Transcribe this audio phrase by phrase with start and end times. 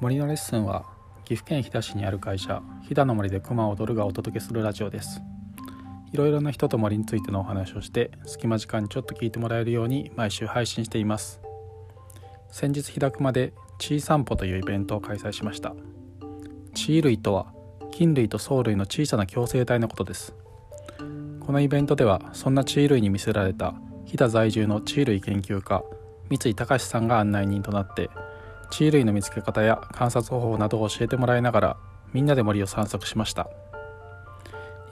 [0.00, 0.84] 森のレッスンは
[1.24, 5.22] 岐阜県飛騨市にある会社飛騨の森で熊を踊るがお届けするラジオです。
[6.12, 11.40] いろいろな人と森についてのお話をして隙間時間にちょっと聞いてもらえるように毎週配信しています。
[12.50, 15.74] 先日飛騨熊でチー散歩というイベントを開催しました。
[16.74, 17.52] チー類とは
[17.92, 20.34] 菌類と藻類の小さな共生体のことです。
[21.40, 23.74] このイベントではそんなチー類に魅せられた
[24.06, 25.84] 飛騨在住のチー類研究家
[26.30, 28.10] 三井隆さんが案内人となって
[28.70, 31.76] 地位類の見つけ方や観察方法などを教えてもらいながら
[32.12, 33.48] みんなで森を散策しました。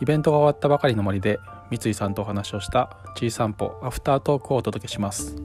[0.00, 1.38] イベントが終わったばかりの森で
[1.70, 5.36] 三井さんとお話をした「ちい散歩アフタートーク」をお届けします。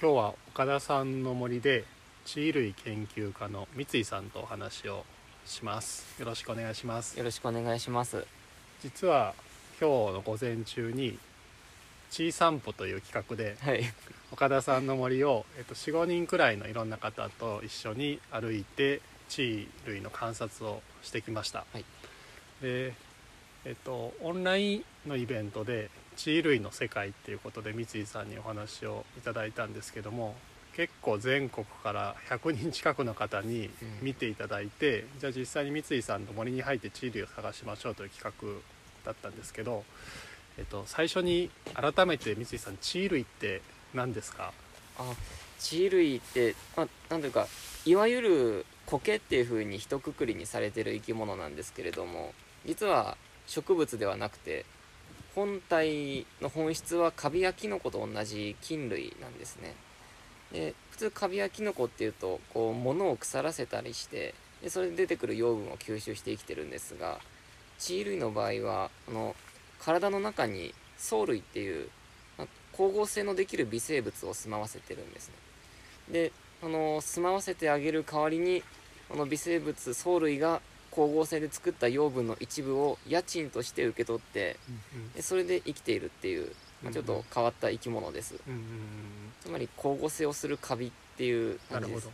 [0.00, 1.84] 今日は岡田さんの森で
[2.24, 5.04] 地位類研究家の三井さんとお話を
[5.44, 6.20] します。
[6.20, 7.18] よろしくお願いします。
[7.18, 8.24] よろしくお願いします。
[8.80, 9.34] 実は
[9.80, 11.18] 今日の午前中に
[12.10, 13.82] 「ちい散歩」という企画で、はい。
[14.30, 21.84] 岡田さんの森を、えっと、45人くらいのいろんな方と一緒に歩いて地位類の観察をしてきました、はい、
[22.60, 22.92] で、
[23.64, 30.34] えっと、オンラインのイベントで地位類の世界っていうことで三井さんにお話をいただいたんですけども
[30.76, 33.70] 結構全国から100人近くの方に
[34.02, 38.60] 見ていただいて、うん、じゃあ実際に三井さんの森に入って地位類を探しましょうという企画
[39.06, 39.84] だったんですけど、
[40.58, 43.62] えっと、最初に改めて三井さん地位類って
[43.94, 44.52] 何ですか？
[44.98, 45.04] あ
[45.58, 47.46] 地衣類って、まあ、というか
[47.84, 52.32] いわゆる苔っていうふうに一括りにされてる生き物なんですけれども
[52.66, 54.64] 実は植物ではなくて
[55.34, 59.74] 本体の本質はカビやキノコと同じ菌類なんですね。
[60.52, 67.18] で普通カビやキノコっていうとこう物を腐らせたりしてでそれで出てくる養分を吸収して生きてるんですが
[67.78, 69.36] 地衣類の場合はあの
[69.80, 71.88] 体の中に藻類っていう
[72.72, 75.34] 光合成のできる微生物を住まわせてるんですね。
[76.12, 78.62] であの住まわせてあげる代わりに
[79.08, 84.56] この微生物藻類が光合成で作った養分の一部を家賃として受け取って、
[85.20, 86.52] それで生きているっていう、
[86.82, 88.34] まあ、ちょっと変わった生き物です、
[89.40, 92.08] つまり光合成をするカビっていう感じです。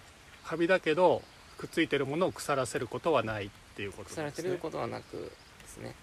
[0.45, 1.23] カビだけど
[1.57, 4.31] くっついてるものを腐らせることはないっていうことですね。
[4.31, 5.33] 腐らせることはなく
[5.63, 5.95] ですね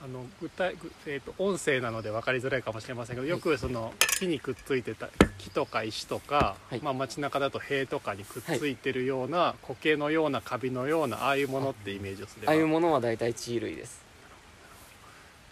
[0.00, 0.76] あの具体、
[1.06, 12.52] えーと、音声なので分かりづらいかもしれませんけどよくその木にくっついてた木とか石とか、はい、まあ、街中だと塀とかにくっついてるような、はい、苔のようなカビのようなああいうものってイメージをすれば。
[12.52, 14.00] ああいうものは大体地類です。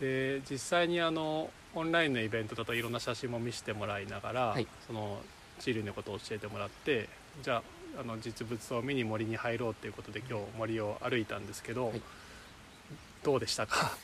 [0.01, 5.19] で実際にあのオンラインのイベントだといろんな写真も見せてもらいながら、はい、その
[5.59, 7.09] 地類のことを教えてもらって
[7.43, 7.63] じゃ
[7.97, 11.93] ああの実物を見に森に入ろうっていうことで今日森を歩いたんですけど、
[13.25, 13.93] どうでしたか？
[13.93, 13.97] あ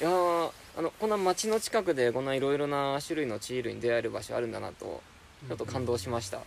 [0.00, 5.02] いやあのこんな街の近くでこんないろいろな種類の地類に出会える場所あるんだなと
[5.48, 6.38] ちょっと感動しました、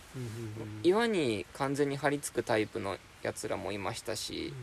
[0.82, 4.54] 岩に完全に張り付くタイプのやつらもいましたし、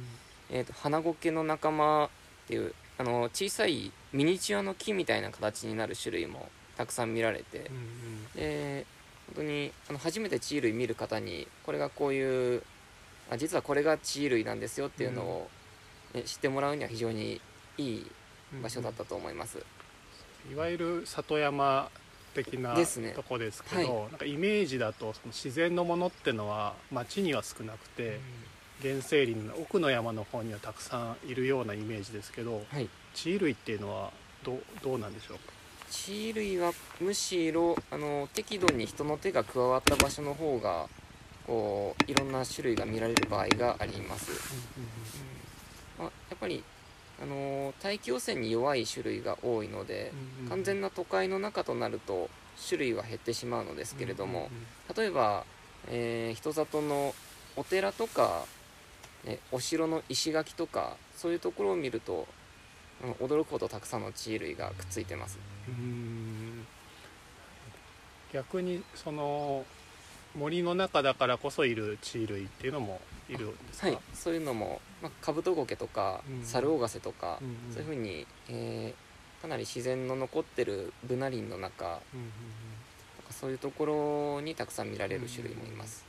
[0.49, 2.09] えーと、花苔の仲間っ
[2.47, 7.69] ていうあの小さいミニチュアの木みたいな形になる種類もたくさん見られて、
[8.35, 8.85] で
[9.27, 12.63] 本当にあの初めて地類見る方にこれがこういう
[13.29, 15.49] あ実はこれが地類なんですよっていうのを、
[16.13, 17.39] ね、知ってもらうには非常に
[17.77, 18.11] いい
[18.61, 19.59] 場所だったと思います、
[20.47, 21.89] うん、いわゆる里山
[22.33, 22.75] 的な
[23.15, 28.19] とこですけど、ねはい、なんかイメージだとその自然のものってのは町には少なくて、
[28.83, 34.11] うん、原生林の奥の山の方にはたくさんいるようなイメージですけど、はい、地類っていうのは
[34.43, 35.53] どどうなんでしょうか？
[35.91, 40.87] 地類はむしろあの適度に人の手が加わった場所の方が
[41.45, 44.31] こういろんな種類が見られる場合があります、
[45.99, 46.05] うん。
[46.05, 46.63] まあ、やっぱり
[47.21, 52.29] あの大気汚染に弱い種類が多いので、うんうん、完全な都会の中となると
[52.67, 54.51] 種類は減ってしまうのですけれども、うんうん、
[54.95, 55.45] 例えば、
[55.87, 57.13] えー、人里の
[57.55, 58.45] お寺とか、
[59.25, 62.27] ね、お城の石垣とかそういうところを見ると
[63.19, 65.37] 驚くほどたくさんの地類がくっついてます。
[68.31, 69.63] 逆にその
[70.35, 72.99] 森の中だからこそいる地類っていうのも
[73.29, 73.87] いるんですか？
[73.87, 82.01] はいそういうのも、まあ、カブトゴケとか、うん、サルオガセとか、うんうん、そういうふうに、えー、かなり自然の残ってるブナ林の中、うんうんうん、
[83.31, 86.03] そういうところにたくさん見られる種類もいます、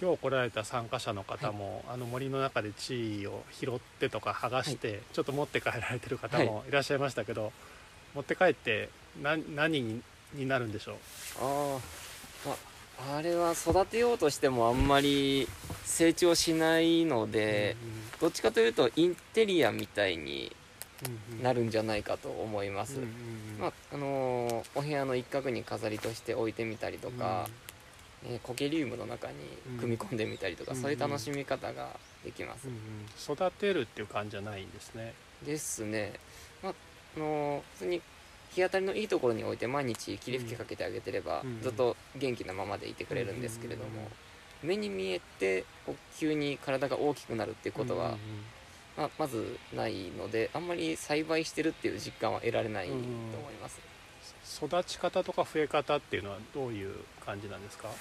[0.00, 6.72] うん、今日来られた参加者の方も、はい、あの森の中で地位を拾ってとか剥がして、はい、ちょっと持って帰られてる方もい。
[6.72, 7.52] らっしゃいましたけど、はい、
[8.16, 8.90] 持って帰って
[9.22, 10.02] 何何
[10.34, 10.94] になるんでしょう？
[11.40, 11.78] あ
[12.50, 12.56] あ
[12.98, 15.48] あれは育てようとしてもあんまり
[15.84, 17.76] 成長しないので、
[18.20, 20.50] どっちかというとインテリアみたいに
[21.42, 22.98] なるんじゃないかと思います、
[23.58, 27.48] まああのお部屋の一角に飾りとして置いてみたりとか、
[28.26, 29.34] えーコケリウムの中に
[29.78, 31.90] 組み込んでみたりとか、うんそういう楽しみ方が
[32.24, 33.46] できます、うんうん。
[33.46, 35.14] 育てるっていう感じじゃないんですね。
[35.46, 36.14] ですね、
[36.62, 36.74] まあ、
[37.16, 38.02] あの普通に
[38.54, 44.06] 日当たりのいいところに置いて毎日霧吹きかけてあげてれば、うんずっと元気なままでいてくれるんですけれども、うん
[44.60, 48.16] 目に見えてこう急に体が大きくなるっていうことは、
[48.96, 53.06] まあ、まずないのであんまり栽培してるっていう実感は得られないと思い
[53.62, 53.80] ます、
[54.56, 56.92] 育ち方とか増え方っていうのはどういう
[57.24, 57.86] 感じなんですか？
[57.86, 57.96] やっ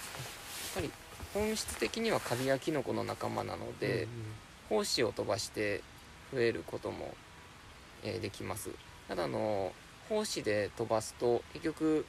[0.73, 0.89] ぱり
[1.35, 4.07] 本質的にはカビやキノコの仲間なので、
[4.71, 5.83] 胞子を飛ばして
[6.33, 7.13] 増えることも、
[8.03, 8.71] えーできます。
[9.07, 9.73] ただあの
[10.09, 12.05] 胞子で飛ばすと結局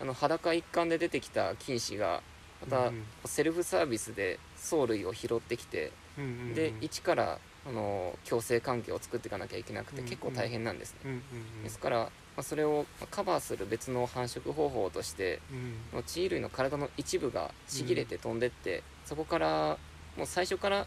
[0.00, 2.22] あの裸一貫で出てきた菌糸が
[2.60, 4.38] またうんセルフサービスで
[4.70, 6.54] 藻類を拾ってきてうんうんうん。
[6.54, 7.38] で一から
[7.68, 11.00] あの共生環境を作っていかなきゃいけなくてうん結構大変なんですね。
[11.04, 11.20] うんうんう
[11.60, 11.62] ん。
[11.64, 15.98] ですから、まあ、それをまあカバーする別の繁殖方法としてうん。
[15.98, 19.78] の地衣類の体の一部がちぎれて飛んでって、そこから
[20.16, 20.86] もう最初から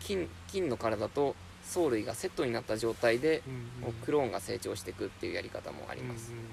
[0.00, 1.34] 菌菌の体と
[1.74, 6.44] 藻類がセットになった状態でうんもうクローンが成長していくっていうやり方もあります、うんうん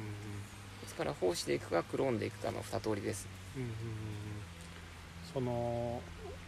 [0.81, 3.27] ですから胞子でいくかクローンでいくかの2通りです。
[3.56, 3.74] うんうんうん
[5.33, 6.01] その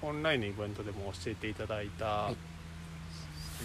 [0.03, 2.35] オンラインのイベントでも教えていただいた、い。
[3.57, 3.63] そ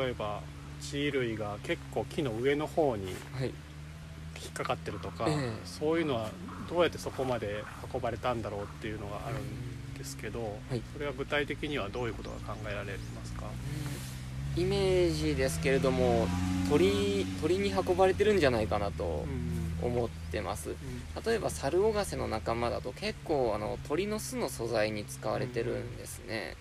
[0.00, 0.40] の例えば
[0.80, 3.54] 地衣類が結構木の上の方にはい。
[4.42, 5.52] 引っかかってるとか、ええ。
[5.64, 6.30] そういうのは
[6.68, 7.62] どうやってそこまで
[7.92, 10.82] 運ばれたんだろうっていうのがあるんですけど、はい。
[10.92, 13.44] それは具体的にはどういうことが考えられますか、
[14.56, 16.26] イメージですけれども
[16.68, 19.24] 鳥鳥に運ばれてるんじゃないかなと
[19.82, 20.74] 思ってます。
[21.24, 26.56] 例えばサルオガセの仲間だと結構あの鳥の巣の素材に使われてるんですね、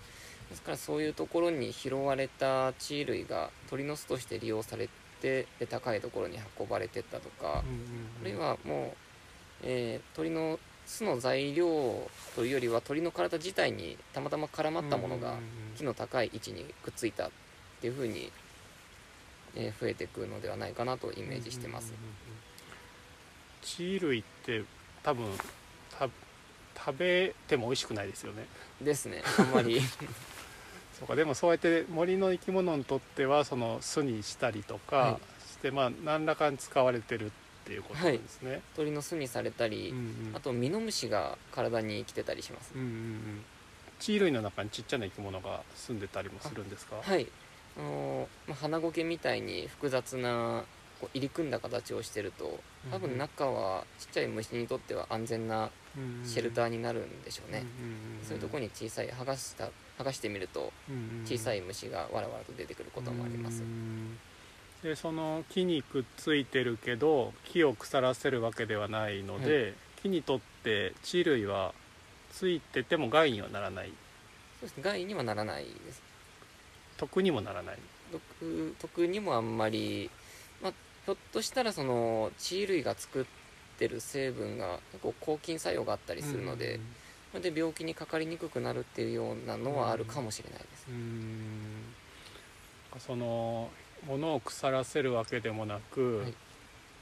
[0.50, 4.90] ですからそういうところに拾われた地衣類が鳥の巣として利用され
[5.22, 7.64] てで高いところに運ばれてったとか、
[8.22, 15.36] あるいはもう、えー鳥の巣の材料というよりは鳥の体自体にたまたま絡まったものが
[15.78, 17.30] 木の高い位置にくっついた
[17.80, 18.32] っていう風に、
[19.56, 21.94] えー増えてくるのではないかなとイメージしてます、
[23.64, 24.64] 地衣類って
[25.04, 25.26] 多分
[25.98, 26.10] た
[26.86, 28.46] 食べても美味しくないですよね。
[28.82, 29.82] ですねあんまり。
[31.00, 37.30] そうかでもそうやって森の生き物にとってはその巣にしたりとかはして、まあ何らかに使われてるっ
[37.64, 40.36] ていうことなんですね、鳥の巣にされたり、うんうん。
[40.36, 42.72] あとミノムシが体に来てたりします。
[42.76, 43.46] うんうんうん。
[44.00, 46.98] 地衣類の中にちっちゃな生き物が住んでたりもするんですか？
[47.02, 47.28] はい
[47.80, 50.64] あのーまあ、花苔みたいに複雑な
[51.00, 52.60] こう入り組んだ形をしてると
[52.92, 55.70] 多分中はちっちゃい虫にとっては安全な
[56.26, 57.64] シェルターになるんでしょうね、
[58.24, 60.74] そういうところに小さい剥がした剥がしてみると
[61.26, 63.64] 小さいい虫がわらわらと出てくることもあります、
[64.84, 69.74] でその木にくっついてるけど木を腐らせるわけではないので、
[70.04, 71.74] 木にとって地類は
[72.32, 73.94] ついてても害にはならない。
[74.60, 74.84] そうですね。
[74.84, 76.02] 害にはならないです
[77.00, 77.78] 得にもならない。
[78.12, 80.10] 毒毒にもあんまり、
[80.62, 80.74] まあ、
[81.06, 83.26] ひょっとしたらその地衣類が作っ
[83.78, 86.80] てる成分が結構抗菌作用があったりするので、
[87.32, 90.96] それで病気にかかりにくくなるっていうようなのはあるかもしれないです、うん
[92.96, 93.00] うん。
[93.00, 93.70] その
[94.06, 96.34] 物を腐らせるわけでもなく、はい。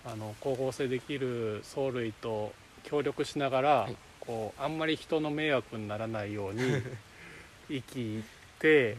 [0.06, 3.98] あの光合成できる藻類と協力しながら、はい。
[4.20, 6.62] こうあんまり人の迷惑にならないように
[7.70, 8.24] 生き
[8.60, 8.98] て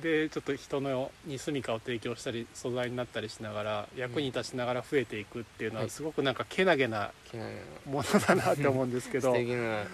[0.00, 7.10] でちょっと人のに住みかを提供したり素材になったりしながら役に立ちながら増えていくっていうのははいすごくなんかけなげな
[7.86, 9.32] ものだなって思うんですけど。
[9.34, 9.84] 素敵な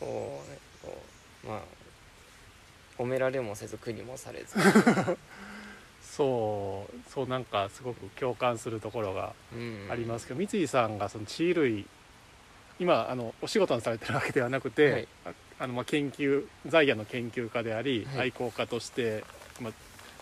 [0.00, 1.02] こうねこ
[1.44, 1.60] うまあ
[2.98, 4.54] 褒められもせず苦にもされず、
[6.00, 9.88] そうそうなんかすごく共感するところがうん。
[9.90, 11.86] ありますけど、三井さんがその地衣類
[12.78, 15.08] 今あのお仕事にされてるわけではなくて、はい
[15.58, 18.20] ああのまあ研究在野の研究家であり、はい。
[18.22, 19.24] 愛好家として、
[19.60, 19.70] ま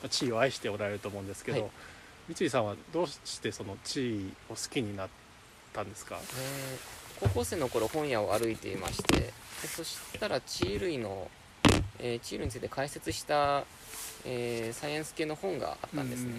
[0.04, 1.70] あ、地位を愛しておられると思うんですけど、はい。
[2.34, 5.08] 三井さんはどうしてその地位を好きになっ
[5.72, 9.32] たんですか、えー高校生の頃本屋を歩いていましてで
[9.68, 11.30] そしたら地衣類の、
[12.00, 13.64] えー地衣類について解説した、
[14.24, 16.32] えーサイエンス系の本があったんですね、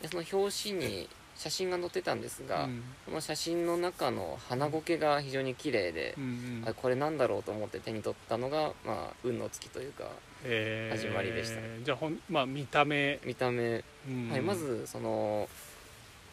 [0.00, 1.08] でその表紙に
[1.42, 2.82] 写真が載ってたんですが、うん。
[3.06, 6.26] その写真の中の花苔が非常に綺麗でう、んう
[6.66, 6.68] ん。
[6.68, 10.04] あこれなんだろうと思って手に取ったのが、まあ、運の月というか
[10.44, 10.98] えー。
[10.98, 14.28] 始まりでしたじゃあほん、まあ、見た目、見た目、うん。
[14.30, 15.48] はい、ま、ずその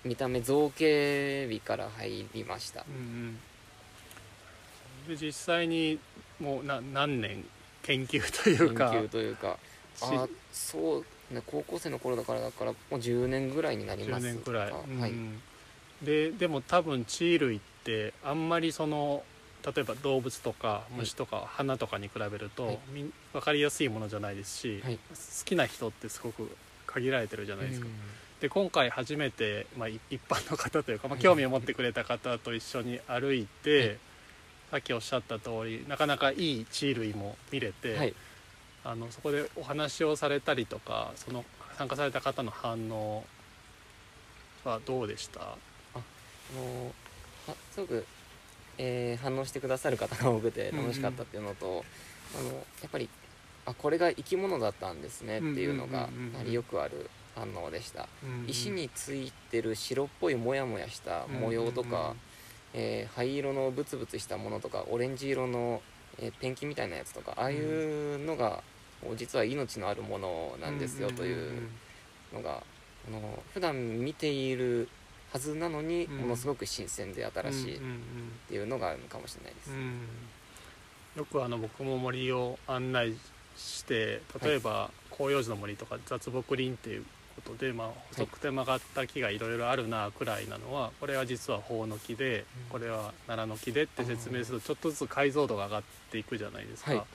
[0.04, 2.86] 見た目造形美から入りました。
[2.90, 3.40] うん
[5.08, 6.00] うん、で実際に
[6.40, 7.46] もうな何年？
[7.84, 9.58] 研究という研か究というか。
[9.96, 11.08] しあそうね
[11.46, 15.00] 高校生の頃だからだからもう10年ぐらいになりま10す年くらい、かうん。
[15.00, 15.14] はい、
[16.02, 19.24] ででも多分地衣類ってあんまりその
[19.66, 21.00] 例えば動物とかい。
[21.00, 22.80] 虫とか花とかに比べると、はい。
[23.34, 24.96] 分かりやすいものじゃないですし、はい。
[24.96, 25.02] 好
[25.44, 26.50] きな人ってすごく
[26.86, 27.88] 限られてるじゃないですか。
[27.88, 27.94] うん。
[28.40, 33.98] で今回初めて、まあ、い一般の方というか、まあ、はい興味を持ってくれた方と一緒に歩いて、はい
[34.70, 38.14] さっきおっしゃった通りなかなかいい地類も見れて、はい
[38.90, 41.44] あのそこでお話をされたりとかその
[41.78, 43.26] 参加された方の反応
[44.64, 45.42] はどうでした？
[45.42, 45.46] あ
[46.56, 46.92] の
[47.50, 48.06] あすごく、
[48.78, 51.84] えー反応してくださる方が多くて楽しかったっていうのと、
[52.40, 53.10] あのやっぱり
[53.66, 56.28] あこれが生き物だったんですねっていうのがうんうんうん。
[56.28, 62.16] うんやはりよくある反応でした、うんうん石についてる白っぽいモヤモヤした模様とか、
[62.74, 65.82] えー灰色のブツブツしたものとかオレンジ色の、
[66.20, 68.64] えーペンキみたいなやつとかああいうのが、
[69.16, 71.70] 実は命のあるものなんですよという
[72.34, 72.64] のが、
[73.08, 74.90] あの普段見ている
[75.32, 76.18] はずなのに、うん。
[76.18, 77.80] ものすごく新鮮で新しいっ
[78.48, 80.02] ていうのがあるのかもしれないです、うん
[81.16, 83.16] よくあの僕も森を案内
[83.58, 92.70] して例えば広葉樹の森とか雑木林っていうことで、まあ、細くて曲がった木がいろいろあるなくらいなのはこれは実はホウノキでうん。
[92.70, 96.92] これはナラの木でって説明するとちょっとずつ解像度が上がっていくじゃないですか。
[96.92, 97.00] はい。
[97.00, 97.06] で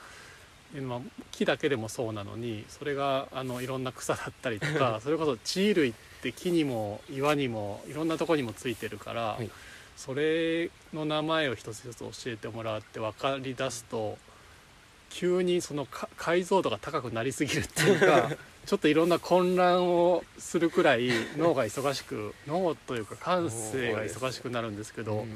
[0.81, 0.99] まあ、
[1.31, 9.49] 木だけでもそうなのにそれがあのいろんな草だったりとか それこそ地衣類って木にも岩にもいろんなとこにもついてるから、はい。
[9.95, 14.17] それの名前を一つ一つ教えてもらって分かり出すと
[15.09, 18.31] 急にそのか解像度が高くなりすぎるっていうか
[18.65, 25.35] ちょっといろんな混乱をするくらい脳が忙しく脳というか感性が忙しくなるんですけど、うん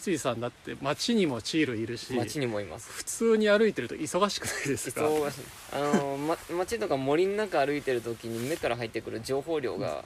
[0.00, 2.90] 三井さんだって街にもチールいるし街にもいます。
[2.90, 5.00] 普通に歩いてると忙しくないですか？
[5.02, 5.40] 忙しい。
[5.72, 10.04] あの、ま、街とか森の中歩いてる時に目から入ってくる情報量が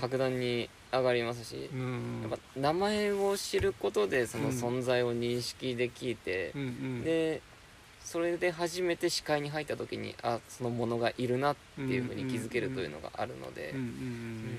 [0.00, 4.52] 格段に上がりますしう、んやっぱ名前を知ることでそのうん。
[4.52, 7.02] 存在を認識できてう、んうん。
[7.04, 7.40] で
[8.04, 14.58] それで初めて視界に入った時にあそのものがいるなっていうふうに気づけるというのがあるので、うん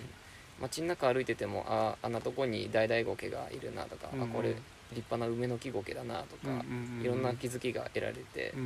[0.61, 4.55] 街の中歩いててもああんなとこに大々ゴケがいるなとか、うんあこれ
[4.93, 8.63] 立派な梅の木ゴケだなとか、うんうんうんいろんな気づきが得られて、うんう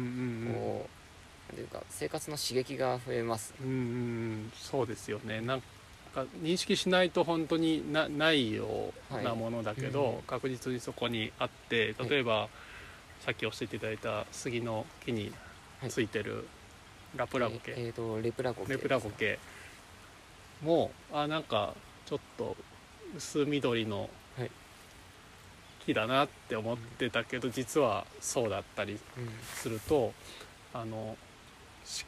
[0.52, 3.54] んこうなんていうか生活の刺激が増えます。
[3.62, 4.52] うんうんうん。
[4.56, 5.42] そうですよね。
[5.42, 10.16] なんか認識しないと本当になないようなものだけど、はい。
[10.16, 12.50] うん確実にそこにあって例えば、
[13.20, 15.32] さっき教えていただいた杉の木に
[15.90, 16.48] ついてる
[17.16, 19.40] ラプラゴケ、えー、とレプラゴケレプラゴケ
[20.62, 21.74] もあなんか
[22.06, 22.56] ちょっと
[23.16, 24.52] 薄緑のはい。
[25.86, 29.00] 木だなって思ってたけど、実はそうだったりうん
[29.54, 30.14] すると
[30.74, 31.16] あの
[31.86, 32.06] し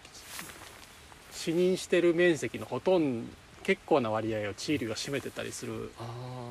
[1.31, 3.31] 死認してる面積のほとんど
[3.63, 5.91] 結構な割合をチールが占めてたりする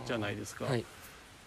[0.06, 0.84] じゃないですか、はい。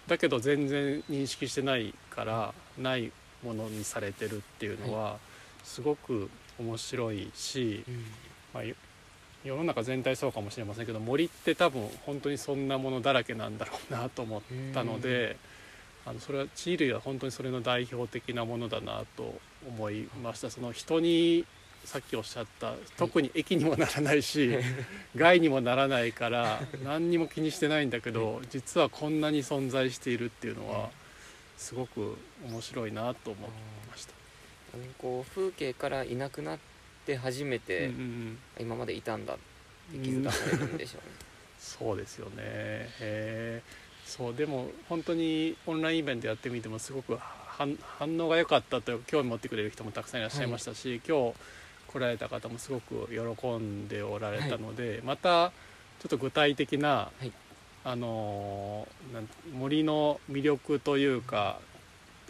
[0.07, 3.11] だけど全然認識してないからない
[3.43, 5.17] ものにされてるっていうのは
[5.63, 6.29] すごく
[6.59, 8.03] 面白いし、うん。
[8.53, 8.75] まあ、よ
[9.43, 14.41] 世の中全体そうかもしれませんけど森って多分本当にそんなものだらけなんだろうなと思っ
[14.73, 15.37] たので、
[16.05, 21.45] あのそれは地類は本当にそれの代表的なものだなと思いましたその人に
[21.85, 24.57] さっきおっしゃった特に駅にもならないし、
[25.15, 30.89] 害にもならないから何にも気にしてないんだけど実はこんなに存在しているっていうのは
[31.57, 33.49] すごく面白いなと思い
[33.89, 34.13] ました。
[34.99, 36.59] こう風景からいなくなっ
[37.09, 38.37] て初めて、うんうんうん。
[38.59, 39.37] 今までいたんだっ
[39.91, 41.11] て気づかされるんでしょうね、
[41.57, 42.33] そうですよね。
[42.37, 43.61] へえ
[44.05, 51.35] そうでも本当にオンラインイベントやってみてもすごく反反応が良かったと興味持ってくれる人もたくさんいらっしゃいましたし、今日
[51.87, 55.51] 来られた方もすごく喜んでおられたので、また
[55.99, 57.31] ちょっと具体的な、はい。
[57.85, 58.87] あの
[59.53, 61.59] 森の魅力というか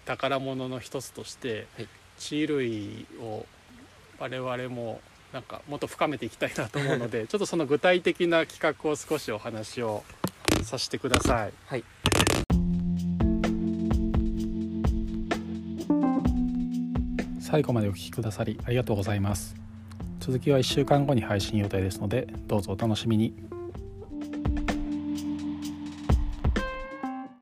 [0.05, 1.87] 宝物の一つとして、はい。
[2.17, 3.45] 地類を
[4.19, 4.99] 我々も
[5.33, 10.03] なんかもっと深めていきたいなと思うので ちょっとその具体的な企画を少しお話を
[10.63, 11.53] させてください。
[11.65, 11.83] はい
[17.39, 19.55] 最後までお聞きくださりありがとうございます。
[20.19, 23.33] 続きは1週間後に配信予定ですのでどうぞお楽しみに。